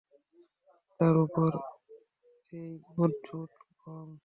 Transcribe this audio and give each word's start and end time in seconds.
তার 0.99 1.15
ওপর 1.25 1.51
এই 2.53 2.69
উদ্ভট 2.97 3.51
ভং! 3.79 4.05